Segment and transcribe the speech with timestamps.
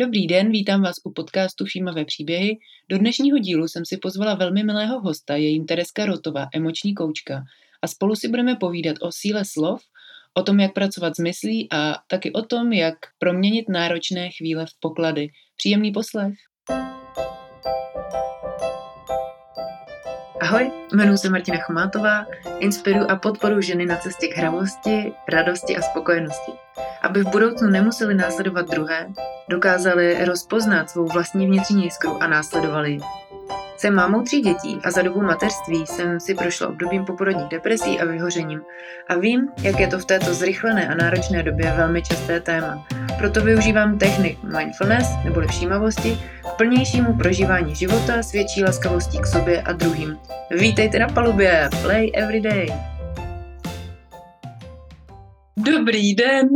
[0.00, 2.58] Dobrý den, vítám vás u podcastu Všímavé příběhy.
[2.88, 7.44] Do dnešního dílu jsem si pozvala velmi milého hosta, je jim Tereska Rotová, emoční koučka.
[7.82, 9.82] A spolu si budeme povídat o síle slov,
[10.34, 14.80] o tom, jak pracovat s myslí a taky o tom, jak proměnit náročné chvíle v
[14.80, 15.28] poklady.
[15.56, 16.34] Příjemný poslech.
[20.40, 22.26] Ahoj, jmenuji se Martina Chomátová,
[22.58, 26.52] inspiruji a podporuji ženy na cestě k hravosti, radosti a spokojenosti.
[27.02, 29.06] Aby v budoucnu nemuseli následovat druhé,
[29.48, 33.00] dokázali rozpoznat svou vlastní vnitřní jiskru a následovali ji.
[33.76, 38.04] Jsem mámou tří dětí a za dobu mateřství jsem si prošla obdobím poporodních depresí a
[38.04, 38.60] vyhořením
[39.08, 42.86] a vím, jak je to v této zrychlené a náročné době velmi časté téma.
[43.18, 49.62] Proto využívám technik mindfulness neboli všímavosti k plnějšímu prožívání života s větší laskavostí k sobě
[49.62, 50.18] a druhým.
[50.50, 52.97] Vítejte na palubě, play every day!
[55.66, 56.48] Dobrý den,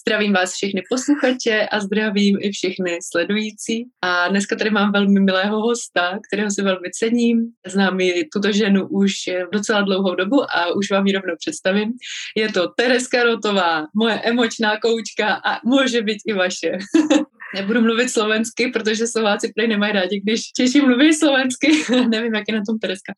[0.00, 3.84] zdravím vás všechny posluchače a zdravím i všechny sledující.
[4.02, 7.46] A dneska tady mám velmi milého hosta, kterého si velmi cením.
[7.66, 9.12] Znám ji tuto ženu už
[9.52, 11.92] docela dlouhou dobu a už vám ji rovnou představím.
[12.36, 16.70] Je to Tereska Rotová, moje emočná koučka a může být i vaše.
[17.54, 21.68] Nebudu mluvit slovensky, protože Slováci prý nemají rádi, když Češi mluví slovensky.
[22.08, 23.12] Nevím, jak je na tom Tereska.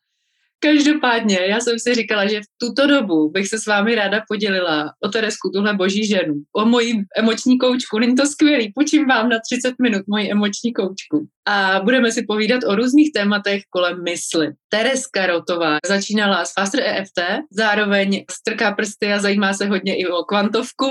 [0.63, 4.93] Každopádně, já jsem si říkala, že v tuto dobu bych se s vámi ráda podělila
[5.03, 7.99] o Teresku, tuhle boží ženu, o moji emoční koučku.
[7.99, 11.27] Není to skvělý, počím vám na 30 minut moji emoční koučku.
[11.47, 14.47] A budeme si povídat o různých tématech kolem mysli.
[14.69, 17.19] Tereska Rotová začínala s Faster EFT,
[17.51, 20.87] zároveň strká prsty a zajímá se hodně i o kvantovku,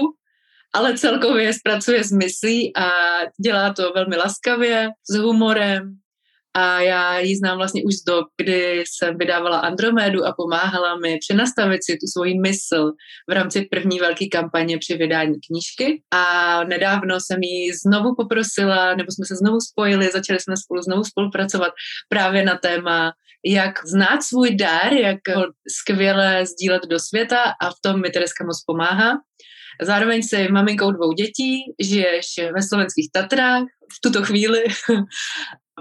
[0.74, 2.90] ale celkově zpracuje s myslí a
[3.44, 6.01] dělá to velmi laskavě, s humorem,
[6.54, 11.18] a já ji znám vlastně už z dob, kdy jsem vydávala Andromédu a pomáhala mi
[11.18, 12.92] přenastavit si tu svoji mysl
[13.30, 16.02] v rámci první velké kampaně při vydání knížky.
[16.10, 21.04] A nedávno jsem ji znovu poprosila, nebo jsme se znovu spojili, začali jsme spolu znovu
[21.04, 21.72] spolupracovat
[22.08, 23.12] právě na téma,
[23.46, 25.44] jak znát svůj dar, jak ho
[25.80, 29.18] skvěle sdílet do světa a v tom mi Tereska moc pomáhá.
[29.82, 34.64] Zároveň jsi maminkou dvou dětí, žiješ ve slovenských Tatrách v tuto chvíli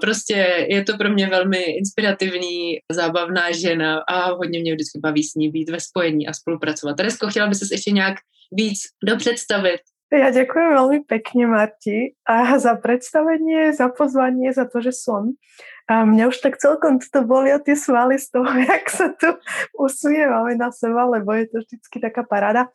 [0.01, 5.35] Prostě je to pro mě velmi inspirativní, zábavná žena a hodně mě vždycky baví s
[5.35, 6.97] ní být ve spojení a spolupracovat.
[6.97, 8.15] Teresko, chtěla by se ještě nějak
[8.51, 9.81] víc dopředstavit?
[10.11, 15.39] Ja ďakujem veľmi pekne, Marti, a za predstavenie, za pozvanie, za to, že som.
[15.87, 19.39] A mňa už tak celkom to bolia tie svaly z toho, jak sa tu
[19.79, 22.67] usmievame na seba, lebo je to vždycky taká parada.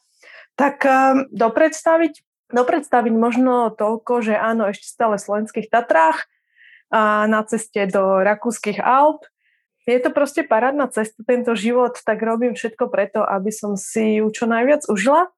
[0.57, 6.27] Tak um, dopredstaviť, dopredstaviť možno toľko, že áno, ešte stále v slovenských Tatrách,
[6.91, 9.27] a na ceste do rakúskych Alp.
[9.87, 14.27] Je to proste parádna cesta, tento život, tak robím všetko preto, aby som si ju
[14.31, 15.31] čo najviac užila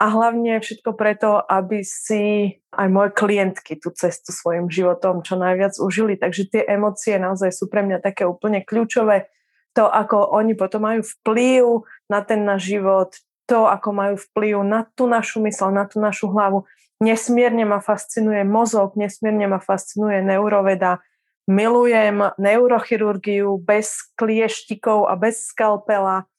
[0.00, 5.76] a hlavne všetko preto, aby si aj moje klientky tú cestu svojim životom čo najviac
[5.76, 6.14] užili.
[6.16, 9.28] Takže tie emócie naozaj sú pre mňa také úplne kľúčové.
[9.74, 13.10] To, ako oni potom majú vplyv na ten náš život,
[13.50, 16.70] to, ako majú vplyv na tú našu mysl, na tú našu hlavu.
[17.02, 21.02] Nesmierne ma fascinuje mozog, nesmierne ma fascinuje neuroveda.
[21.50, 26.29] Milujem neurochirurgiu bez klieštikov a bez skalpela.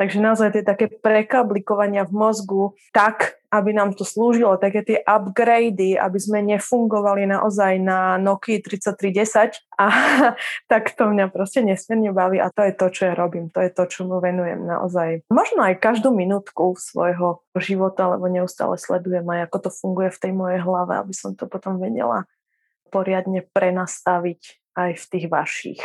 [0.00, 5.92] Takže naozaj tie také prekablikovania v mozgu tak, aby nám to slúžilo, také tie upgrady,
[6.00, 9.86] aby sme nefungovali naozaj na Nokia 3310 a
[10.72, 13.68] tak to mňa proste nesmierne baví a to je to, čo ja robím, to je
[13.68, 15.28] to, čo mu venujem naozaj.
[15.28, 20.32] Možno aj každú minútku svojho života, lebo neustále sledujem aj ako to funguje v tej
[20.32, 22.24] mojej hlave, aby som to potom vedela
[22.88, 25.84] poriadne prenastaviť aj v tých vašich.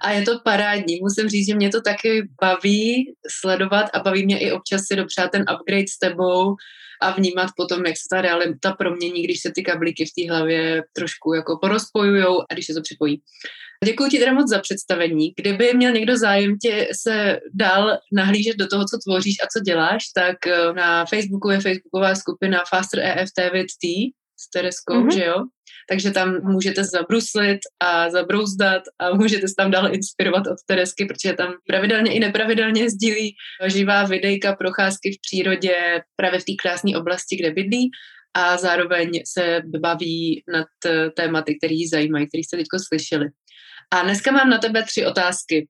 [0.00, 0.98] A je to parádní.
[1.00, 5.30] Musím říct, že mě to taky baví sledovat a baví mě i občas si dopřát
[5.30, 6.54] ten upgrade s tebou
[7.02, 10.82] a vnímat potom, jak se ta realita promění, když se ty kablíky v té hlavě
[10.92, 13.22] trošku jako porozpojujou a když se to připojí.
[13.84, 15.32] Děkuji ti teda moc za představení.
[15.36, 20.02] Kdyby měl někdo zájem tě se dál nahlížet do toho, co tvoříš a co děláš,
[20.14, 25.14] tak eh, na Facebooku je facebooková skupina Faster EFT with T s Tereskou, mm-hmm.
[25.14, 25.34] že jo?
[25.90, 31.32] Takže tam můžete zabruslit a zabrouzdat a můžete se tam dále inspirovat od Teresky, protože
[31.32, 33.34] tam pravidelně i nepravidelně sdílí
[33.66, 35.74] živá videjka, procházky v přírodě
[36.16, 37.90] právě v té krásné oblasti, kde bydlí
[38.34, 40.66] a zároveň se baví nad
[41.16, 43.26] tématy, které ji zajímají, které jste teď slyšeli.
[43.90, 45.68] A dneska mám na tebe tři otázky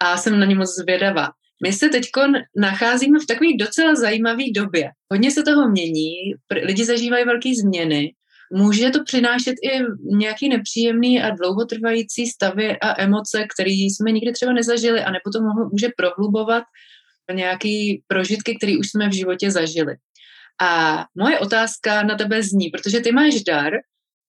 [0.00, 1.28] a jsem na ně moc zvědavá.
[1.64, 2.04] My se teď
[2.56, 4.90] nacházíme v takové docela zajímavé době.
[5.12, 6.14] Hodně se toho mění,
[6.62, 8.12] lidi zažívají velké změny
[8.52, 9.80] Může to přinášet i
[10.16, 15.66] nějaký nepříjemný a dlouhotrvající stavy a emoce, které jsme nikdy třeba nezažili a nebo to
[15.72, 16.64] může prohlubovat
[17.32, 19.96] nějaký prožitky, které už jsme v životě zažili.
[20.60, 23.72] A moje otázka na tebe zní, protože ty máš dar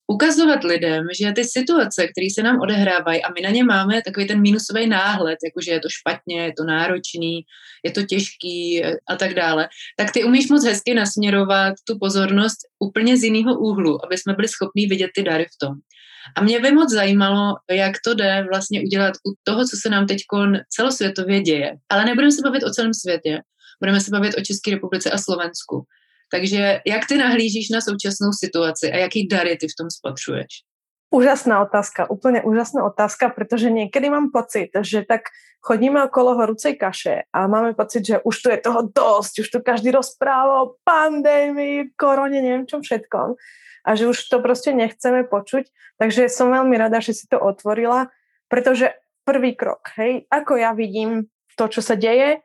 [0.07, 4.27] ukazovat lidem, že ty situace, které se nám odehrávají a my na ně máme takový
[4.27, 7.41] ten mínusový náhled, jakože je to špatně, je to náročný,
[7.85, 13.17] je to těžký a tak dále, tak ty umíš moc hezky nasměrovat tu pozornost úplně
[13.17, 15.73] z jiného úhlu, aby jsme byli schopní vidět ty dary v tom.
[16.35, 20.07] A mě by moc zajímalo, jak to jde vlastně udělat u toho, co se nám
[20.07, 20.21] teď
[20.69, 21.75] celosvětově děje.
[21.89, 23.41] Ale nebudeme se bavit o celém světě,
[23.81, 25.85] budeme se bavit o České republice a Slovensku.
[26.31, 30.67] Takže jak ty nahlížíš na současnou situaci a jaký dary ty v tom spatřuješ?
[31.07, 35.31] Úžasná otázka, úplne úžasná otázka, pretože niekedy mám pocit, že tak
[35.63, 39.59] chodíme okolo horúcej kaše a máme pocit, že už tu je toho dosť, už tu
[39.63, 43.39] každý rozpráva o pandémii, korone, neviem čom všetkom
[43.87, 45.71] a že už to proste nechceme počuť.
[45.95, 48.11] Takže som veľmi rada, že si to otvorila,
[48.51, 48.91] pretože
[49.23, 52.43] prvý krok, hej, ako ja vidím to, čo sa deje,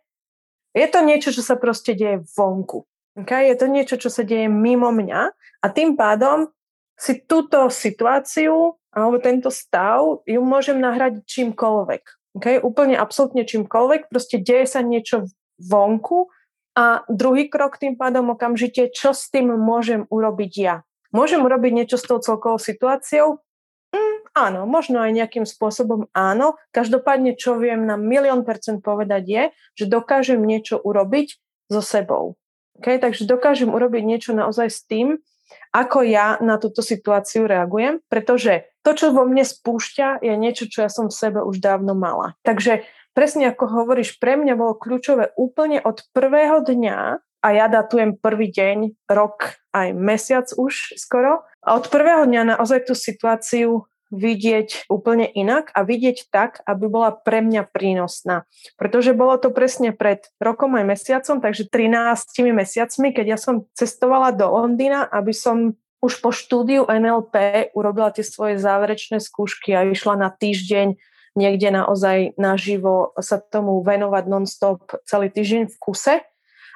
[0.70, 2.86] je to niečo, čo sa proste deje vonku.
[3.18, 3.52] Okay?
[3.52, 5.20] Je to niečo, čo sa deje mimo mňa
[5.62, 6.48] a tým pádom
[6.96, 12.02] si túto situáciu alebo tento stav ju môžem nahradiť čímkoľvek.
[12.40, 12.56] Okay?
[12.60, 14.08] Úplne absolútne čímkoľvek.
[14.08, 15.28] Proste deje sa niečo
[15.60, 16.32] vonku
[16.72, 20.76] a druhý krok tým pádom okamžite, čo s tým môžem urobiť ja.
[21.12, 23.44] Môžem urobiť niečo s tou celkovou situáciou?
[23.92, 26.56] Mm, áno, možno aj nejakým spôsobom áno.
[26.72, 29.42] Každopádne, čo viem na milión percent povedať je,
[29.76, 31.36] že dokážem niečo urobiť
[31.68, 32.40] so sebou.
[32.82, 32.98] Okay?
[32.98, 35.22] Takže dokážem urobiť niečo naozaj s tým,
[35.70, 40.84] ako ja na túto situáciu reagujem, pretože to, čo vo mne spúšťa, je niečo, čo
[40.84, 42.34] ja som v sebe už dávno mala.
[42.42, 42.82] Takže
[43.14, 48.54] presne ako hovoríš, pre mňa bolo kľúčové úplne od prvého dňa, a ja datujem prvý
[48.54, 55.24] deň, rok, aj mesiac už skoro, a od prvého dňa naozaj tú situáciu vidieť úplne
[55.24, 58.44] inak a vidieť tak, aby bola pre mňa prínosná.
[58.76, 64.36] Pretože bolo to presne pred rokom aj mesiacom, takže 13 mesiacmi, keď ja som cestovala
[64.36, 65.74] do Londýna, aby som
[66.04, 70.98] už po štúdiu NLP urobila tie svoje záverečné skúšky a išla na týždeň
[71.32, 76.14] niekde naozaj naživo sa tomu venovať non-stop celý týždeň v kuse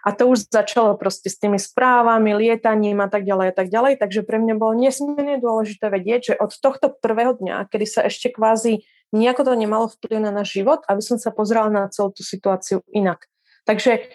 [0.06, 3.98] a to už začalo proste s tými správami, lietaním a tak ďalej a tak ďalej.
[3.98, 8.30] Takže pre mňa bolo nesmierne dôležité vedieť, že od tohto prvého dňa, kedy sa ešte
[8.30, 12.22] kvázi nejako to nemalo vplyv na náš život, aby som sa pozrela na celú tú
[12.22, 13.26] situáciu inak.
[13.66, 14.06] Takže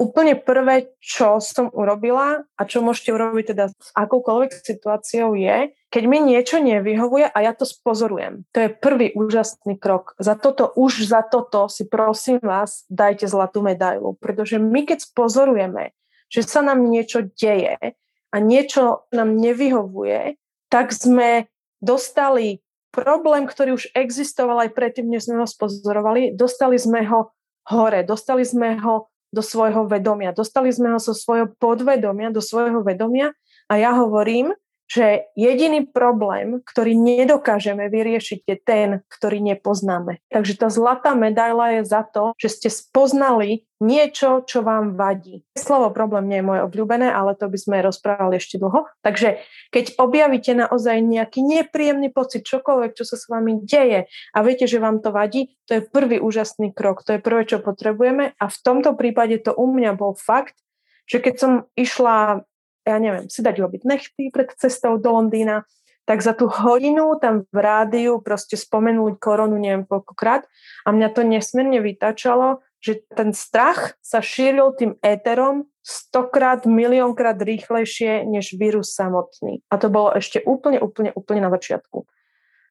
[0.00, 6.02] úplne prvé, čo som urobila a čo môžete urobiť teda s akoukoľvek situáciou je, keď
[6.08, 8.48] mi niečo nevyhovuje a ja to spozorujem.
[8.56, 10.16] To je prvý úžasný krok.
[10.16, 15.92] Za toto, už za toto si prosím vás dajte zlatú medailu, pretože my keď spozorujeme,
[16.32, 17.76] že sa nám niečo deje
[18.32, 20.40] a niečo nám nevyhovuje,
[20.72, 21.50] tak sme
[21.82, 22.64] dostali
[22.94, 27.34] problém, ktorý už existoval aj predtým, než sme ho spozorovali, dostali sme ho
[27.66, 30.34] hore, dostali sme ho do svojho vedomia.
[30.34, 33.30] Dostali sme ho zo svojho podvedomia do svojho vedomia
[33.70, 34.50] a ja hovorím,
[34.90, 40.18] že jediný problém, ktorý nedokážeme vyriešiť, je ten, ktorý nepoznáme.
[40.34, 45.46] Takže tá zlatá medaila je za to, že ste spoznali niečo, čo vám vadí.
[45.54, 48.90] Slovo problém nie je moje obľúbené, ale to by sme rozprávali ešte dlho.
[49.00, 49.40] Takže
[49.70, 54.82] keď objavíte naozaj nejaký nepríjemný pocit, čokoľvek, čo sa s vami deje a viete, že
[54.82, 57.06] vám to vadí, to je prvý úžasný krok.
[57.06, 60.58] To je prvé, čo potrebujeme a v tomto prípade to u mňa bol fakt,
[61.08, 62.44] že keď som išla
[62.86, 65.68] ja neviem, si dať robiť nechty pred cestou do Londýna,
[66.08, 70.42] tak za tú hodinu tam v rádiu proste spomenúť koronu neviem koľkokrát
[70.82, 78.24] a mňa to nesmierne vytačalo, že ten strach sa šíril tým éterom stokrát, miliónkrát rýchlejšie
[78.24, 79.62] než vírus samotný.
[79.68, 82.08] A to bolo ešte úplne, úplne, úplne na začiatku.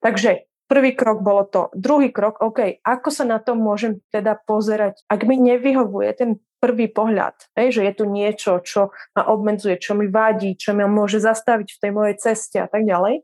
[0.01, 1.69] Takže prvý krok bolo to.
[1.77, 5.01] Druhý krok, OK, ako sa na to môžem teda pozerať?
[5.07, 9.95] Ak mi nevyhovuje ten prvý pohľad, hej, že je tu niečo, čo ma obmedzuje, čo
[9.95, 13.23] mi vadí, čo ma môže zastaviť v tej mojej ceste a tak ďalej.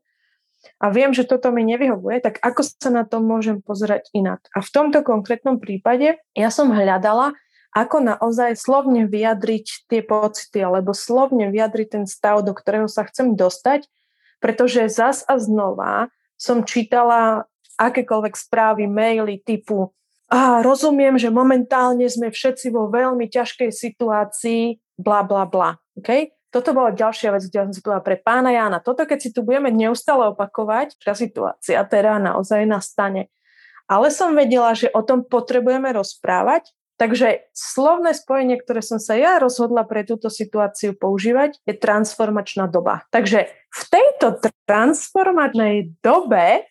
[0.81, 4.41] A viem, že toto mi nevyhovuje, tak ako sa na to môžem pozerať inak?
[4.55, 7.37] A v tomto konkrétnom prípade ja som hľadala,
[7.75, 13.35] ako naozaj slovne vyjadriť tie pocity, alebo slovne vyjadriť ten stav, do ktorého sa chcem
[13.35, 13.85] dostať,
[14.39, 16.07] pretože zas a znova
[16.39, 19.91] som čítala akékoľvek správy, maily typu
[20.25, 25.77] a rozumiem, že momentálne sme všetci vo veľmi ťažkej situácii, bla, bla, bla.
[26.01, 26.33] Okay?
[26.49, 28.79] Toto bola ďalšia vec, kde som si povedala pre pána Jána.
[28.81, 33.29] Toto, keď si tu budeme neustále opakovať, tá situácia teda naozaj nastane.
[33.85, 39.37] Ale som vedela, že o tom potrebujeme rozprávať, takže slovné spojenie, ktoré som sa ja
[39.37, 43.05] rozhodla pre túto situáciu používať, je transformačná doba.
[43.13, 46.65] Takže v tejto transformačnej dobe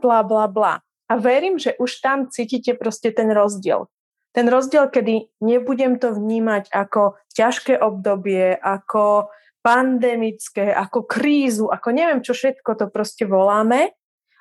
[0.00, 0.74] bla, bla, bla
[1.10, 3.90] a verím, že už tam cítite proste ten rozdiel.
[4.30, 9.26] Ten rozdiel, kedy nebudem to vnímať ako ťažké obdobie, ako
[9.60, 13.90] pandemické, ako krízu, ako neviem čo všetko to proste voláme,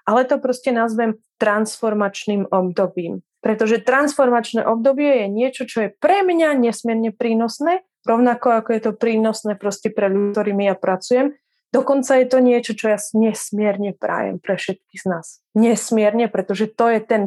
[0.06, 3.26] ale to proste nazvem transformačným obdobím.
[3.40, 8.92] Pretože transformačné obdobie je niečo, čo je pre mňa nesmierne prínosné, rovnako ako je to
[8.94, 11.34] prínosné proste pre ľudí, ktorými ja pracujem.
[11.70, 15.28] Dokonca je to niečo, čo ja nesmierne prajem pre všetkých z nás.
[15.54, 17.24] Nesmierne, pretože to je ten,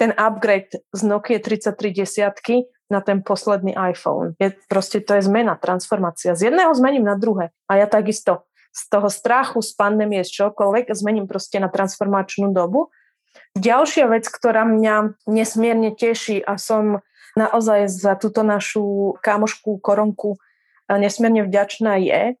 [0.00, 4.32] ten upgrade z Nokia 3310 na ten posledný iPhone.
[4.40, 6.32] Je, proste to je zmena, transformácia.
[6.32, 7.52] Z jedného zmením na druhé.
[7.68, 12.88] A ja takisto z toho strachu, z pandémie, z čokoľvek zmením proste na transformačnú dobu.
[13.56, 17.04] Ďalšia vec, ktorá mňa nesmierne teší a som
[17.36, 20.40] naozaj za túto našu kamošku koronku
[20.88, 22.36] nesmierne vďačná je,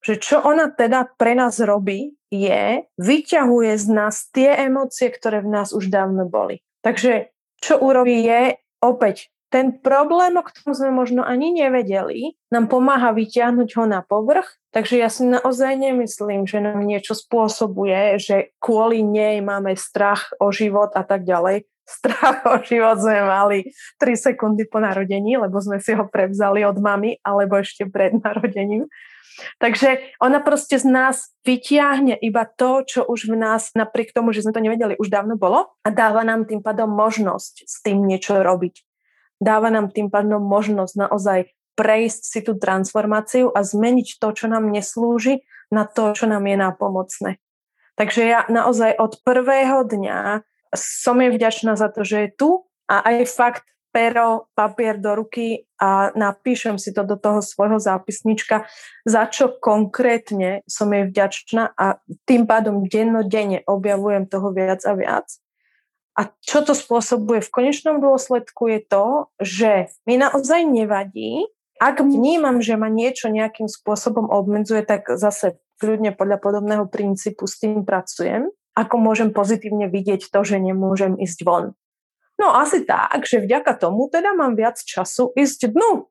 [0.00, 5.50] že čo ona teda pre nás robí, je, vyťahuje z nás tie emócie, ktoré v
[5.50, 6.62] nás už dávno boli.
[6.80, 13.10] Takže čo urobí je, opäť ten problém, o ktorom sme možno ani nevedeli, nám pomáha
[13.10, 19.02] vyťahnuť ho na povrch, takže ja si naozaj nemyslím, že nám niečo spôsobuje, že kvôli
[19.02, 21.66] nej máme strach o život a tak ďalej.
[21.90, 23.58] Strach o život sme mali
[23.98, 28.86] 3 sekundy po narodení, lebo sme si ho prevzali od mamy, alebo ešte pred narodením.
[29.58, 34.44] Takže ona proste z nás vytiahne iba to, čo už v nás, napriek tomu, že
[34.44, 38.40] sme to nevedeli, už dávno bolo a dáva nám tým pádom možnosť s tým niečo
[38.40, 38.84] robiť
[39.40, 44.68] dáva nám tým pádom možnosť naozaj prejsť si tú transformáciu a zmeniť to, čo nám
[44.68, 45.40] neslúži,
[45.72, 47.30] na to, čo nám je nápomocné.
[47.96, 50.44] Takže ja naozaj od prvého dňa
[50.76, 52.50] som jej vďačná za to, že je tu
[52.86, 58.66] a aj fakt pero, papier do ruky a napíšem si to do toho svojho zápisnička,
[59.02, 65.26] za čo konkrétne som jej vďačná a tým pádom dennodenne objavujem toho viac a viac.
[66.18, 69.06] A čo to spôsobuje v konečnom dôsledku je to,
[69.40, 69.70] že
[70.04, 71.48] mi naozaj nevadí,
[71.80, 77.56] ak vnímam, že ma niečo nejakým spôsobom obmedzuje, tak zase kľudne podľa podobného princípu s
[77.56, 78.52] tým pracujem.
[78.76, 81.72] Ako môžem pozitívne vidieť to, že nemôžem ísť von.
[82.40, 86.08] No asi tak, že vďaka tomu teda mám viac času ísť dnu.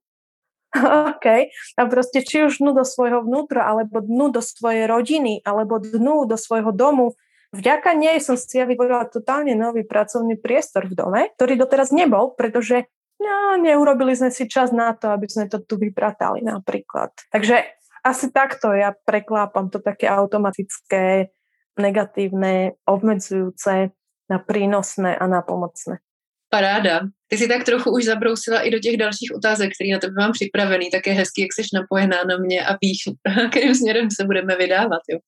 [1.17, 1.25] OK.
[1.49, 6.29] A proste či už dnu do svojho vnútra, alebo dnu do svojej rodiny, alebo dnu
[6.29, 7.17] do svojho domu,
[7.49, 12.37] Vďaka nej som si ja vytvorila totálne nový pracovný priestor v dome, ktorý doteraz nebol,
[12.37, 12.85] pretože
[13.17, 17.09] no, neurobili sme si čas na to, aby sme to tu vypratali napríklad.
[17.33, 17.65] Takže
[18.05, 21.33] asi takto ja preklápam to také automatické,
[21.73, 23.97] negatívne, obmedzujúce
[24.29, 26.05] na prínosné a na pomocné.
[26.49, 26.99] Paráda.
[27.27, 30.31] Ty si tak trochu už zabrousila i do těch dalších otázek, které na tebe mám
[30.31, 30.89] připravený.
[30.89, 32.97] Tak je hezký, jak jsi napojená na mě a víš,
[33.51, 35.01] kterým směrem se budeme vydávat.
[35.09, 35.19] Jo.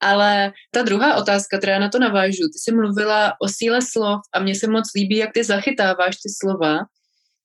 [0.00, 4.40] Ale ta druhá otázka, která na to navážu, ty jsi mluvila o síle slov a
[4.40, 6.78] mně se moc líbí, jak ty zachytáváš ty slova,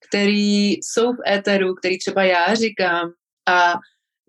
[0.08, 3.10] který jsou v éteru, který třeba já říkám
[3.48, 3.74] a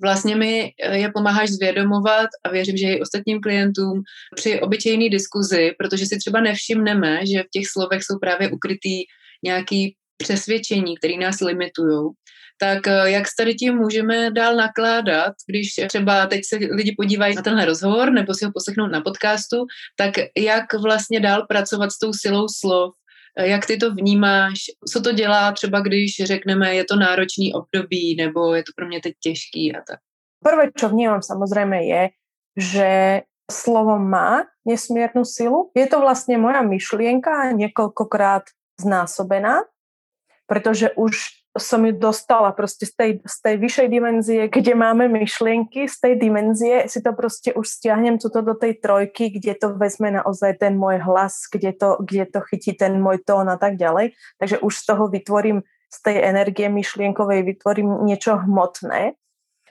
[0.02, 4.02] vlastně mi eh, je pomáháš zvědomovat a věřím, že i ostatním klientům
[4.36, 9.04] při obyčejné diskuzi, protože si třeba nevšimneme, že v těch slovech jsou právě ukrytý
[9.44, 12.12] nějaký přesvědčení, které nás limitují.
[12.58, 17.36] Tak eh, jak s tady tím můžeme dál nakládat, když třeba teď se lidi podívají
[17.36, 22.00] na tenhle rozhovor nebo si ho poslechnou na podcastu, tak jak vlastně dál pracovat s
[22.00, 22.94] tou silou slov,
[23.40, 24.60] jak ty to vnímáš?
[24.94, 29.02] Co to dělá třeba, když řekneme, je to náročný období, nebo je to pro mě
[29.02, 30.00] teď těžký a tak?
[30.44, 32.04] Prvé, čo vnímam samozrejme je,
[32.54, 32.90] že
[33.52, 35.74] slovo má nesmiernu silu.
[35.74, 38.46] Je to vlastne moja myšlienka niekoľkokrát
[38.78, 39.66] znásobená,
[40.46, 45.88] pretože už som ju dostala proste z tej, z tej vyššej dimenzie, kde máme myšlienky,
[45.88, 50.12] z tej dimenzie si to proste už stiahnem tuto do tej trojky, kde to vezme
[50.12, 54.12] naozaj ten môj hlas, kde to, kde to chytí ten môj tón a tak ďalej.
[54.36, 59.16] Takže už z toho vytvorím, z tej energie myšlienkovej vytvorím niečo hmotné.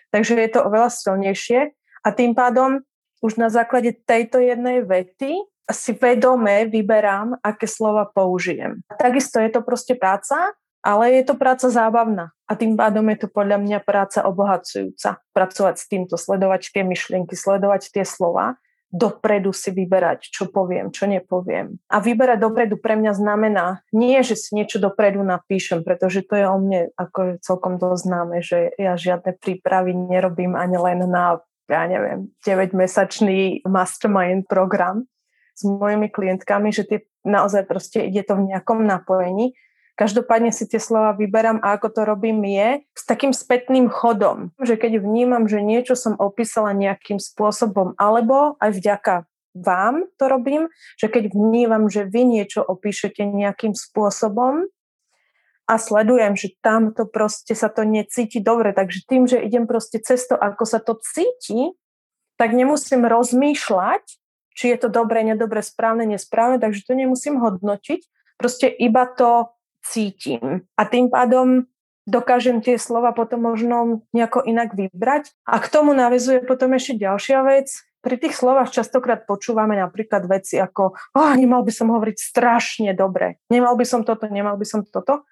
[0.08, 2.80] Takže je to oveľa silnejšie a tým pádom
[3.20, 5.36] už na základe tejto jednej vety
[5.68, 8.84] si vedome vyberám, aké slova použijem.
[9.00, 10.52] Takisto je to proste práca,
[10.84, 15.24] ale je to práca zábavná a tým pádom je to podľa mňa práca obohacujúca.
[15.32, 18.60] Pracovať s týmto, sledovať tie myšlienky, sledovať tie slova,
[18.94, 21.82] dopredu si vyberať, čo poviem, čo nepoviem.
[21.90, 26.46] A vyberať dopredu pre mňa znamená nie, že si niečo dopredu napíšem, pretože to je
[26.46, 31.82] o mne ako celkom dosť známe, že ja žiadne prípravy nerobím ani len na, ja
[31.90, 35.10] neviem, 9-mesačný mastermind program
[35.58, 39.58] s mojimi klientkami, že tie naozaj proste ide to v nejakom napojení
[39.94, 44.74] Každopádne si tie slova vyberám a ako to robím je s takým spätným chodom, že
[44.74, 49.14] keď vnímam, že niečo som opísala nejakým spôsobom, alebo aj vďaka
[49.54, 50.66] vám to robím,
[50.98, 54.66] že keď vnímam, že vy niečo opíšete nejakým spôsobom,
[55.64, 58.76] a sledujem, že tam to proste sa to necíti dobre.
[58.76, 61.72] Takže tým, že idem proste cesto, ako sa to cíti,
[62.36, 64.04] tak nemusím rozmýšľať,
[64.54, 68.00] či je to dobré, nedobre, správne, nesprávne, takže to nemusím hodnotiť.
[68.36, 69.53] Proste iba to
[69.84, 70.64] cítim.
[70.74, 71.68] A tým pádom
[72.08, 75.32] dokážem tie slova potom možno nejako inak vybrať.
[75.44, 77.68] A k tomu navezuje potom ešte ďalšia vec.
[78.04, 83.40] Pri tých slovách častokrát počúvame napríklad veci ako oh, nemal by som hovoriť strašne dobre,
[83.48, 85.24] nemal by som toto, nemal by som toto.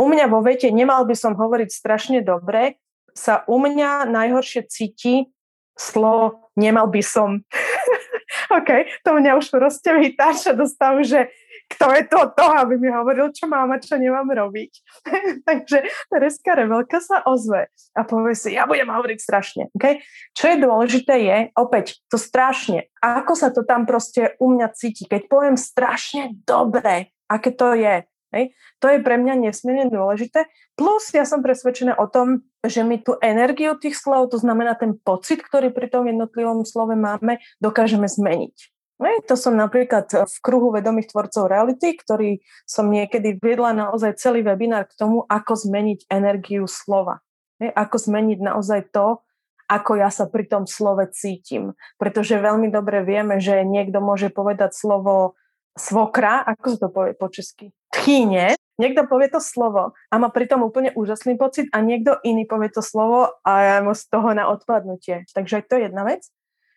[0.00, 2.80] U mňa vo vete nemal by som hovoriť strašne dobre
[3.12, 5.28] sa u mňa najhoršie cíti
[5.76, 7.44] slovo nemal by som.
[8.56, 10.64] OK, to mňa už proste vytáča do
[11.04, 11.28] že
[11.66, 14.72] kto je to to, aby mi hovoril, čo mám a čo nemám robiť.
[15.48, 19.62] Takže Tereska Revelka sa ozve a povie si, ja budem hovoriť strašne.
[19.74, 20.02] Okay?
[20.32, 25.10] Čo je dôležité je, opäť, to strašne, ako sa to tam proste u mňa cíti.
[25.10, 28.52] Keď poviem strašne dobre, aké to je, Hej.
[28.82, 30.50] To je pre mňa nesmierne dôležité.
[30.74, 34.98] Plus ja som presvedčená o tom, že my tú energiu tých slov, to znamená ten
[34.98, 38.75] pocit, ktorý pri tom jednotlivom slove máme, dokážeme zmeniť.
[38.96, 44.88] To som napríklad v kruhu vedomých tvorcov reality, ktorý som niekedy viedla naozaj celý webinár
[44.88, 47.20] k tomu, ako zmeniť energiu slova.
[47.60, 49.20] Ako zmeniť naozaj to,
[49.66, 51.74] ako ja sa pri tom slove cítim.
[51.98, 55.36] Pretože veľmi dobre vieme, že niekto môže povedať slovo
[55.76, 57.74] svokra, ako sa to povie po česky?
[57.92, 62.72] Tchýne, niekto povie to slovo a má pritom úplne úžasný pocit a niekto iný povie
[62.72, 65.28] to slovo a ja mu z toho na odpadnutie.
[65.34, 66.24] Takže to je jedna vec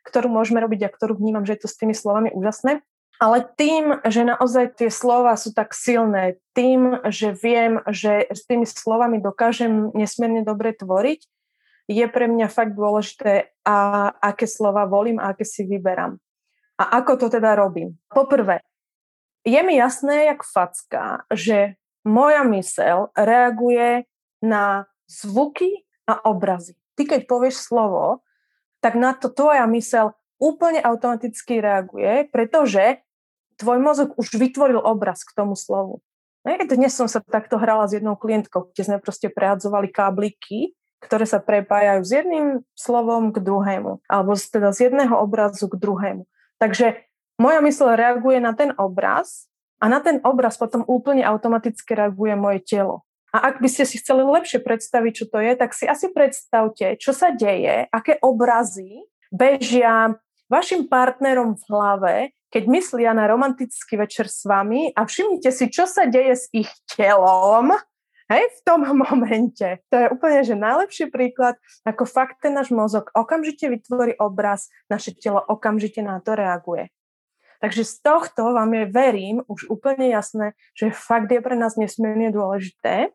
[0.05, 2.83] ktorú môžeme robiť a ktorú vnímam, že je to s tými slovami úžasné.
[3.19, 8.63] Ale tým, že naozaj tie slova sú tak silné, tým, že viem, že s tými
[8.63, 11.27] slovami dokážem nesmierne dobre tvoriť,
[11.89, 16.15] je pre mňa fakt dôležité, a aké slova volím a aké si vyberám.
[16.79, 17.99] A ako to teda robím?
[18.07, 18.63] Poprvé,
[19.43, 21.75] je mi jasné, jak facka, že
[22.07, 24.07] moja mysel reaguje
[24.39, 26.79] na zvuky a obrazy.
[26.95, 28.23] Ty, keď povieš slovo,
[28.79, 33.03] tak na to tvoja mysel úplne automaticky reaguje, pretože
[33.59, 35.99] tvoj mozog už vytvoril obraz k tomu slovu.
[36.47, 40.71] Dnes som sa takto hrala s jednou klientkou, kde sme proste prehadzovali kábliky,
[41.03, 46.23] ktoré sa prepájajú s jedným slovom k druhému, alebo teda z jedného obrazu k druhému.
[46.59, 47.03] Takže
[47.39, 52.59] moja mysl reaguje na ten obraz a na ten obraz potom úplne automaticky reaguje moje
[52.63, 53.03] telo.
[53.29, 56.97] A ak by ste si chceli lepšie predstaviť, čo to je, tak si asi predstavte,
[56.97, 60.17] čo sa deje, aké obrazy bežia
[60.49, 62.15] vašim partnerom v hlave,
[62.49, 66.69] keď myslia na romantický večer s vami a všimnite si, čo sa deje s ich
[66.89, 67.77] telom
[68.29, 69.81] hej, v tom momente.
[69.89, 75.17] To je úplne že najlepší príklad, ako fakt ten náš mozog okamžite vytvorí obraz, naše
[75.17, 76.89] telo okamžite na to reaguje.
[77.59, 82.31] Takže z tohto vám je, verím, už úplne jasné, že fakt je pre nás nesmierne
[82.31, 83.11] dôležité,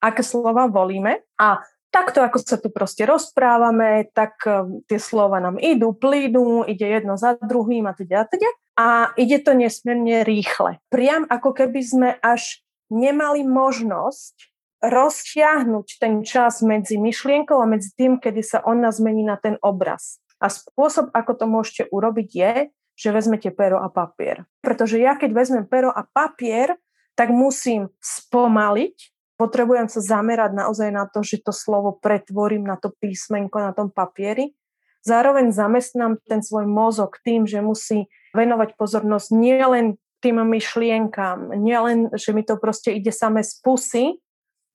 [0.00, 1.60] aké slova volíme a
[1.92, 7.18] takto, ako sa tu proste rozprávame, tak um, tie slova nám idú, plínu, ide jedno
[7.18, 8.50] za druhým a teda a teda.
[8.80, 8.86] A
[9.20, 10.80] ide to nesmierne rýchle.
[10.88, 14.34] Priam ako keby sme až nemali možnosť
[14.80, 19.60] roztiahnuť ten čas medzi myšlienkou a medzi tým, kedy sa on nás zmení na ten
[19.60, 20.24] obraz.
[20.40, 22.54] A spôsob, ako to môžete urobiť, je,
[22.96, 24.48] že vezmete pero a papier.
[24.64, 26.80] Pretože ja, keď vezmem pero a papier,
[27.12, 28.96] tak musím spomaliť
[29.40, 33.88] potrebujem sa zamerať naozaj na to, že to slovo pretvorím na to písmenko na tom
[33.88, 34.52] papieri.
[35.00, 38.04] Zároveň zamestnám ten svoj mozog tým, že musí
[38.36, 44.20] venovať pozornosť nielen tým myšlienkám, nielen, že mi to proste ide samé z pusy,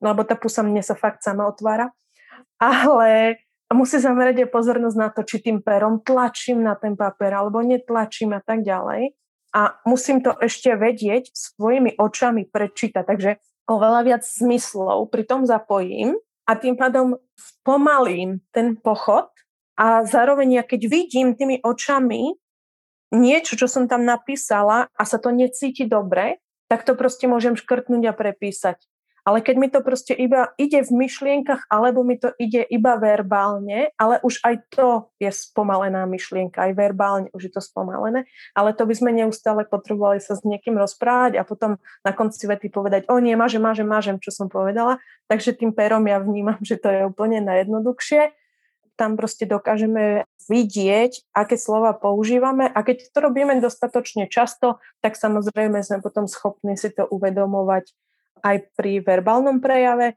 [0.01, 1.93] lebo tá pusa mne sa fakt sama otvára,
[2.57, 3.37] ale
[3.69, 8.33] musí zamerať aj pozornosť na to, či tým perom tlačím na ten papier alebo netlačím
[8.33, 9.13] a tak ďalej.
[9.55, 13.03] A musím to ešte vedieť svojimi očami prečítať.
[13.07, 17.17] Takže oveľa viac zmyslov pri tom zapojím a tým pádom
[17.65, 19.29] pomalím ten pochod
[19.75, 22.37] a zároveň ja keď vidím tými očami
[23.15, 28.03] niečo, čo som tam napísala a sa to necíti dobre, tak to proste môžem škrtnúť
[28.09, 28.77] a prepísať.
[29.25, 33.89] Ale keď mi to proste iba ide v myšlienkach, alebo mi to ide iba verbálne,
[33.97, 38.85] ale už aj to je spomalená myšlienka, aj verbálne už je to spomalené, ale to
[38.85, 43.17] by sme neustále potrebovali sa s niekým rozprávať a potom na konci vety povedať, o
[43.17, 45.01] nie, mážem, mážem, mážem, čo som povedala.
[45.25, 48.29] Takže tým perom ja vnímam, že to je úplne najjednoduchšie.
[48.93, 55.81] Tam proste dokážeme vidieť, aké slova používame a keď to robíme dostatočne často, tak samozrejme
[55.81, 57.91] sme potom schopní si to uvedomovať
[58.45, 60.13] aj pri verbálnom prejave.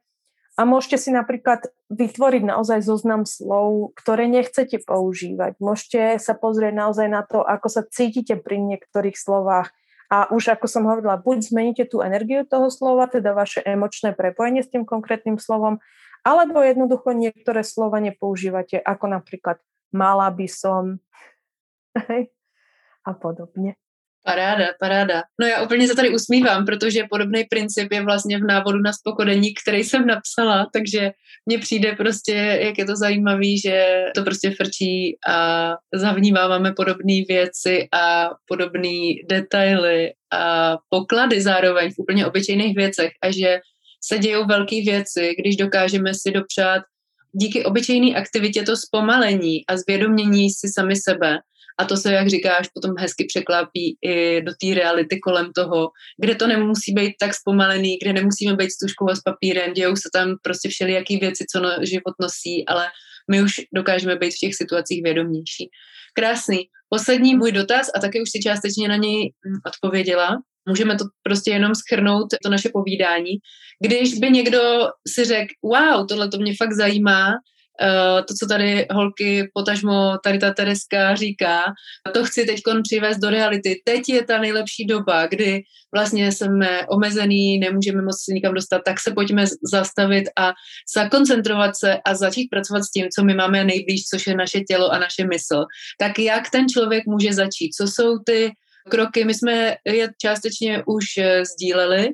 [0.58, 5.56] A môžete si napríklad vytvoriť naozaj zoznam slov, ktoré nechcete používať.
[5.62, 9.72] Môžete sa pozrieť naozaj na to, ako sa cítite pri niektorých slovách
[10.08, 14.64] A už ako som hovorila, buď zmeníte tú energiu toho slova, teda vaše emočné prepojenie
[14.64, 15.84] s tým konkrétnym slovom,
[16.24, 19.60] alebo jednoducho niektoré slova nepoužívate, ako napríklad
[19.92, 21.04] mala by som
[23.08, 23.76] a podobně.
[24.24, 25.22] Paráda, paráda.
[25.40, 29.54] No já úplně se tady usmívám, protože podobný princip je vlastně v návodu na spokodení,
[29.54, 31.10] který jsem napsala, takže
[31.46, 37.88] mně přijde prostě, jak je to zajímavý, že to prostě frčí a zavnímáváme podobné věci
[37.92, 43.58] a podobné detaily a poklady zároveň v úplně obyčejných věcech a že
[44.04, 46.82] se dějou velké věci, když dokážeme si dopřát
[47.32, 51.38] díky obyčejné aktivitě to zpomalení a zvědomění si sami sebe
[51.78, 55.90] a to se, jak říkáš, potom hezky překlápí i do té reality kolem toho,
[56.22, 59.96] kde to nemusí být tak zpomalený, kde nemusíme být s tuškou a s papírem, dějou
[59.96, 62.86] se tam prostě všelijaký věci, co no, život nosí, ale
[63.30, 65.70] my už dokážeme být v těch situacích vědomější.
[66.14, 66.58] Krásný.
[66.88, 70.36] Poslední můj dotaz, a taky už si částečně na něj hm, odpověděla,
[70.68, 73.32] můžeme to prostě jenom schrnout, to naše povídání.
[73.86, 74.60] Když by někdo
[75.08, 77.32] si řekl, wow, tohle to mě fakt zajímá,
[77.82, 81.64] Eh, to, co tady holky, potažmo tady ta Tereska říká,
[82.14, 83.82] to chci teď přivést do reality.
[83.84, 85.62] Teď je ta nejlepší doba, kdy
[85.94, 90.52] vlastně jsme omezený, nemůžeme moc se nikam dostat, tak se pojďme zastavit a
[90.94, 94.88] zakoncentrovat se a začít pracovat s tím, co my máme nejblíž, což je naše tělo
[94.92, 95.64] a naše mysl.
[96.00, 97.70] Tak jak ten člověk může začít?
[97.74, 98.52] Co jsou ty
[98.90, 99.24] kroky?
[99.24, 102.08] My jsme je částečně už eh, sdíleli,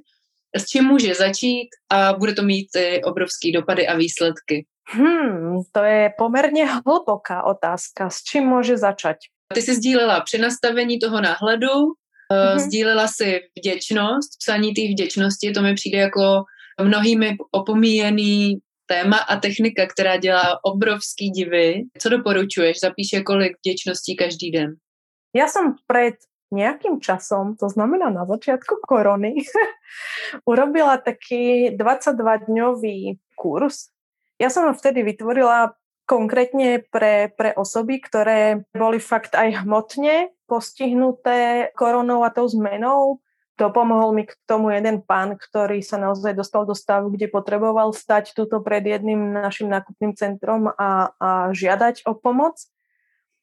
[0.56, 2.68] s čím může začít a bude to mít
[3.04, 4.66] obrovský dopady a výsledky.
[4.84, 8.10] Hmm, to je pomerne hlboká otázka.
[8.10, 9.16] S čím může začať?
[9.54, 11.68] Ty jsi sdílela při nastavení toho náhledu,
[12.32, 12.58] mm-hmm.
[12.58, 16.44] sdílela si vděčnost, psaní té vděčnosti, to mi přijde jako
[16.82, 21.82] mnohými opomíjený téma a technika, která dělá obrovský divy.
[21.98, 22.80] Co doporučuješ?
[22.80, 24.74] Zapíše kolik vděčností každý den?
[25.34, 26.14] Ja som pred
[26.54, 29.34] nejakým časom, to znamená na začiatku korony,
[30.50, 33.93] urobila taký 22-dňový kurz
[34.38, 41.70] ja som ho vtedy vytvorila konkrétne pre, pre osoby, ktoré boli fakt aj hmotne postihnuté
[41.72, 43.24] koronou a tou zmenou.
[43.54, 48.34] Dopomohol mi k tomu jeden pán, ktorý sa naozaj dostal do stavu, kde potreboval stať
[48.34, 52.58] tuto pred jedným našim nákupným centrom a, a žiadať o pomoc.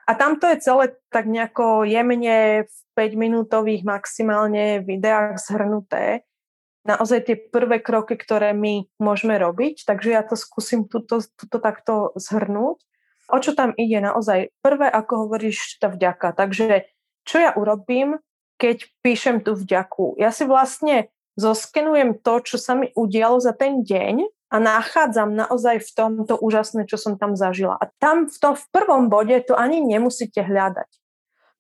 [0.04, 6.28] A tamto je celé tak nejako jemne v 5-minútových maximálne videách zhrnuté
[6.86, 9.86] naozaj tie prvé kroky, ktoré my môžeme robiť.
[9.86, 12.82] Takže ja to skúsim tuto, tuto takto zhrnúť.
[13.32, 14.52] O čo tam ide naozaj?
[14.60, 16.36] Prvé, ako hovoríš, tá vďaka.
[16.36, 16.90] Takže
[17.24, 18.20] čo ja urobím,
[18.60, 20.20] keď píšem tú vďaku?
[20.20, 25.80] Ja si vlastne zoskenujem to, čo sa mi udialo za ten deň a nachádzam naozaj
[25.80, 27.80] v tom to úžasné, čo som tam zažila.
[27.80, 30.92] A tam v tom v prvom bode to ani nemusíte hľadať.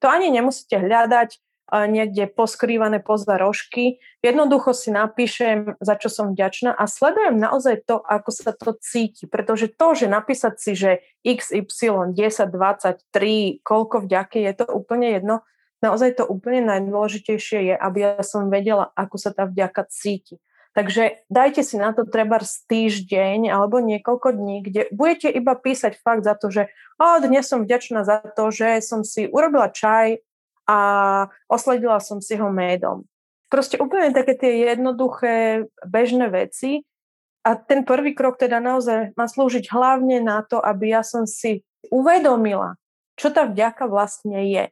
[0.04, 1.40] To ani nemusíte hľadať,
[1.72, 4.04] niekde poskrývané poza rožky.
[4.20, 9.26] Jednoducho si napíšem, za čo som vďačná a sledujem naozaj to, ako sa to cíti.
[9.26, 10.92] Pretože to, že napísať si, že
[11.24, 15.48] XY 10, 23, koľko vďaky, je to úplne jedno.
[15.82, 20.38] Naozaj to úplne najdôležitejšie je, aby ja som vedela, ako sa tá vďaka cíti.
[20.72, 26.24] Takže dajte si na to treba týždeň alebo niekoľko dní, kde budete iba písať fakt
[26.24, 30.24] za to, že o, dnes som vďačná za to, že som si urobila čaj
[30.70, 30.80] a
[31.50, 33.06] osledila som si ho médom.
[33.52, 36.88] Proste úplne také tie jednoduché, bežné veci.
[37.42, 41.66] A ten prvý krok teda naozaj má slúžiť hlavne na to, aby ja som si
[41.90, 42.78] uvedomila,
[43.18, 44.70] čo tá vďaka vlastne je.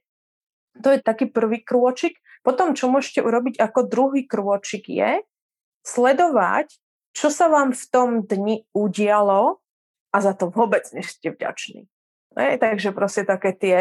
[0.86, 2.22] To je taký prvý krôčik.
[2.46, 5.26] Potom, čo môžete urobiť ako druhý krôčik je
[5.84, 6.78] sledovať,
[7.12, 9.60] čo sa vám v tom dni udialo
[10.14, 11.90] a za to vôbec nie ste vďační.
[12.38, 12.56] Ne?
[12.56, 13.78] Takže proste také tie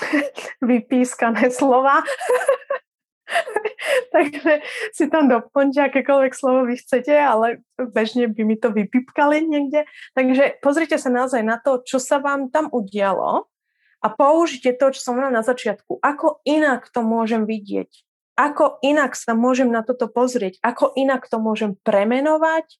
[0.68, 2.02] vypískané slova.
[4.14, 4.64] Takže
[4.96, 9.84] si tam doplňte akékoľvek slovo vy chcete, ale bežne by mi to vypípkali niekde.
[10.16, 13.46] Takže pozrite sa naozaj na to, čo sa vám tam udialo
[13.98, 16.00] a použite to, čo som na začiatku.
[16.00, 17.90] Ako inak to môžem vidieť?
[18.38, 20.62] Ako inak sa môžem na toto pozrieť?
[20.62, 22.78] Ako inak to môžem premenovať?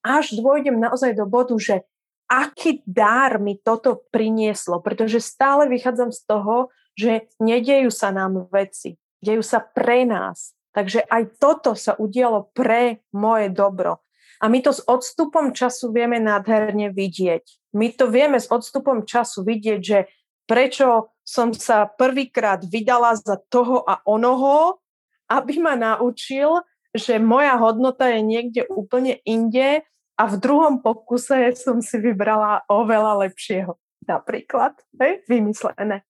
[0.00, 1.84] Až dôjdem naozaj do bodu, že
[2.32, 8.96] aký dar mi toto prinieslo, pretože stále vychádzam z toho, že nedejú sa nám veci,
[9.20, 10.56] dejú sa pre nás.
[10.72, 14.00] Takže aj toto sa udialo pre moje dobro.
[14.40, 17.76] A my to s odstupom času vieme nádherne vidieť.
[17.76, 20.08] My to vieme s odstupom času vidieť, že
[20.48, 24.80] prečo som sa prvýkrát vydala za toho a onoho,
[25.28, 29.84] aby ma naučil, že moja hodnota je niekde úplne inde
[30.16, 33.76] a v druhom pokuse som si vybrala oveľa lepšieho.
[34.02, 36.02] Napríklad, hej, vymyslené.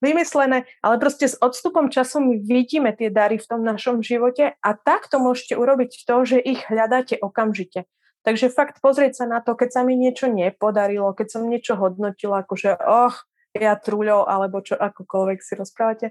[0.00, 4.70] vymyslené, ale proste s odstupom času my vidíme tie dary v tom našom živote a
[4.76, 7.88] takto môžete urobiť to, že ich hľadáte okamžite.
[8.24, 12.44] Takže fakt pozrieť sa na to, keď sa mi niečo nepodarilo, keď som niečo hodnotila,
[12.44, 16.06] akože och, ja trúľou, alebo čo akokoľvek si rozprávate,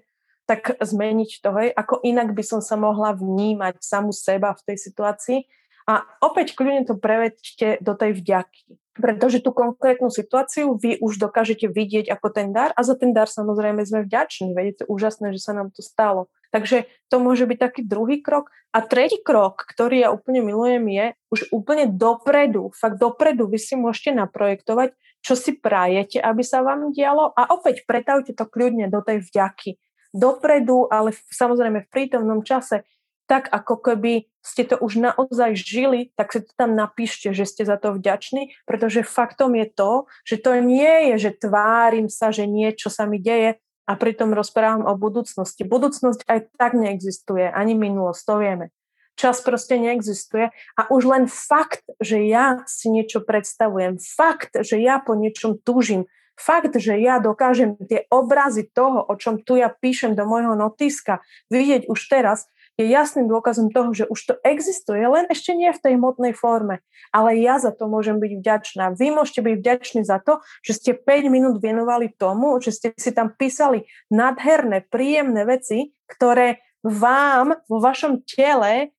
[0.45, 4.77] tak zmeniť to, hej, ako inak by som sa mohla vnímať samu seba v tej
[4.89, 5.39] situácii
[5.83, 8.79] a opäť kľudne to prevedte do tej vďaky.
[8.93, 13.25] Pretože tú konkrétnu situáciu vy už dokážete vidieť ako ten dar a za ten dar
[13.25, 14.53] samozrejme sme vďační.
[14.53, 16.29] Veď je to úžasné, že sa nám to stalo.
[16.53, 18.53] Takže to môže byť taký druhý krok.
[18.69, 23.73] A tretí krok, ktorý ja úplne milujem, je už úplne dopredu, fakt dopredu vy si
[23.73, 29.01] môžete naprojektovať, čo si prajete, aby sa vám dialo a opäť pretavte to kľudne do
[29.01, 29.77] tej vďaky.
[30.13, 32.85] Dopredu, ale samozrejme v prítomnom čase
[33.25, 37.63] tak ako keby ste to už naozaj žili, tak si to tam napíšte, že ste
[37.63, 39.91] za to vďační, pretože faktom je to,
[40.27, 44.87] že to nie je, že tvárim sa, že niečo sa mi deje a pritom rozprávam
[44.87, 45.63] o budúcnosti.
[45.63, 48.65] Budúcnosť aj tak neexistuje, ani minulosť, to vieme.
[49.13, 54.97] Čas proste neexistuje a už len fakt, že ja si niečo predstavujem, fakt, že ja
[54.97, 60.17] po niečom túžim, fakt, že ja dokážem tie obrazy toho, o čom tu ja píšem
[60.17, 61.21] do môjho notiska,
[61.53, 65.81] vidieť už teraz, je jasným dôkazom toho, že už to existuje, len ešte nie v
[65.81, 66.81] tej hmotnej forme.
[67.13, 68.97] Ale ja za to môžem byť vďačná.
[68.97, 73.13] Vy môžete byť vďační za to, že ste 5 minút venovali tomu, že ste si
[73.13, 78.91] tam písali nadherné, príjemné veci, ktoré vám vo vašom tele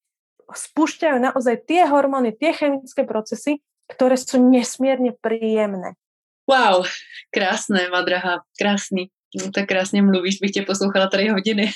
[0.49, 5.99] spúšťajú naozaj tie hormóny, tie chemické procesy, ktoré sú nesmierne príjemné.
[6.45, 6.85] Wow,
[7.33, 9.09] krásne, Madraha, krásný.
[9.35, 11.71] No, tak krásně mluvíš, bych tě poslouchala tady hodiny.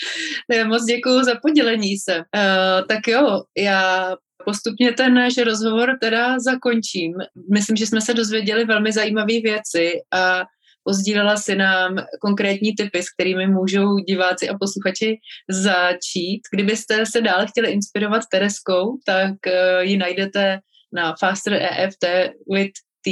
[0.66, 2.16] Moc děkuji za podělení se.
[2.16, 7.14] Uh, tak jo, já postupně ten náš rozhovor teda zakončím.
[7.52, 10.44] Myslím, že jsme se dozvěděli velmi zajímavé věci a
[10.84, 15.16] pozdílela si nám konkrétní typy, s kterými můžou diváci a posluchači
[15.48, 16.40] začít.
[16.52, 20.58] Kdybyste se dále chtěli inspirovat Tereskou, tak uh, ji najdete
[20.92, 22.04] na Faster EFT
[22.52, 22.72] with
[23.04, 23.10] T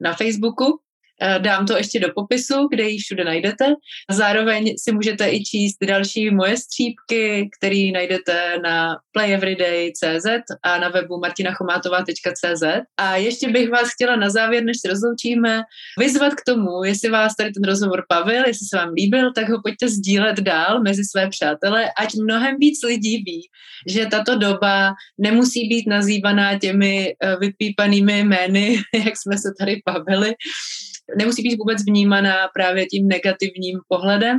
[0.00, 0.78] na Facebooku
[1.38, 3.74] dám to ještě do popisu, kde ji všude najdete.
[4.10, 10.26] Zároveň si můžete i číst další moje střípky, které najdete na playeveryday.cz
[10.62, 12.62] a na webu martinachomátová.cz.
[12.96, 15.62] A ještě bych vás chtěla na závěr, než se rozloučíme,
[15.98, 19.62] vyzvat k tomu, jestli vás tady ten rozhovor bavil, jestli se vám líbil, tak ho
[19.62, 23.48] pojďte sdílet dál mezi své přátele, ať mnohem víc lidí ví,
[23.88, 30.34] že tato doba nemusí být nazývaná těmi eh, vypípanými jmény, jak jsme se tady bavili,
[31.18, 34.38] nemusí být vůbec vnímaná právě tím negativním pohledem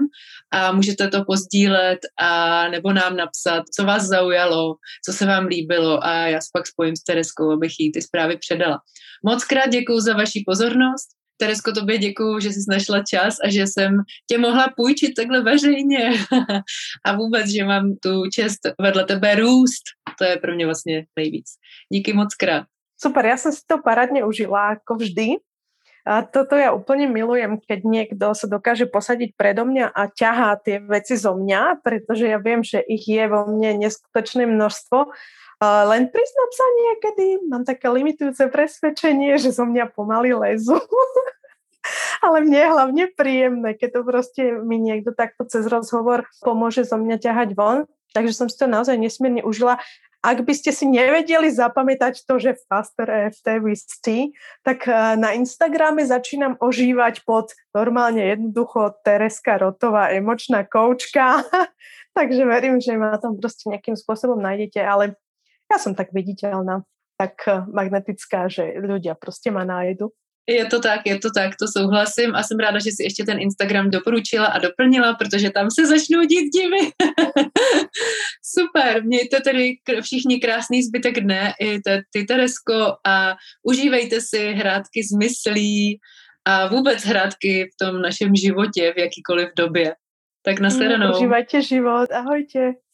[0.52, 4.76] a můžete to pozdílet a nebo nám napsat, co vás zaujalo,
[5.06, 8.38] co se vám líbilo a já se pak spojím s Tereskou, abych jí ty zprávy
[8.38, 8.80] předala.
[9.26, 11.08] Moc krát děkuji za vaši pozornost.
[11.40, 13.98] Teresko, tobě děkuji, že jsi našla čas a že jsem
[14.32, 16.12] tě mohla půjčit takhle veřejně
[17.06, 19.84] a vůbec, že mám tu čest vedle tebe růst.
[20.20, 21.46] To je pro mě vlastně nejvíc.
[21.94, 22.66] Díky moc krát.
[22.98, 25.38] Super, ja som si to parádne užila, ako vždy.
[26.08, 30.80] A toto ja úplne milujem, keď niekto sa dokáže posadiť predo mňa a ťahá tie
[30.80, 35.12] veci zo mňa, pretože ja viem, že ich je vo mne neskutočné množstvo.
[35.68, 40.80] Len priznám sa niekedy, mám také limitujúce presvedčenie, že zo mňa pomaly lezu.
[42.26, 46.96] Ale mne je hlavne príjemné, keď to proste mi niekto takto cez rozhovor pomôže zo
[46.96, 47.84] mňa ťahať von.
[48.16, 49.84] Takže som si to naozaj nesmierne užila.
[50.26, 53.48] Ak by ste si nevedeli zapamätať to, že Faster EFT
[54.02, 54.34] T,
[54.66, 61.46] tak eh, na Instagrame začínam ožívať pod normálne jednoducho Tereska Rotová, emočná koučka.
[62.18, 65.14] Takže verím, že ma tam proste nejakým spôsobom nájdete, ale
[65.70, 66.82] ja som tak viditeľná,
[67.22, 70.10] tak eh, magnetická, že ľudia proste ma nájdu.
[70.50, 73.40] Je to tak, je to tak, to souhlasím a jsem ráda, že si ještě ten
[73.40, 76.92] Instagram doporučila a doplnila, protože tam se začnou dít divy.
[78.58, 85.04] Super, mějte tedy všichni krásný zbytek dne, i te, ty Teresko a užívejte si hrádky
[85.04, 86.00] z myslí
[86.46, 89.96] a vůbec hrádky v tom našem životě v jakýkoliv době.
[90.46, 91.16] Tak nashledanou.
[91.16, 92.87] Užívajte život, ahojte.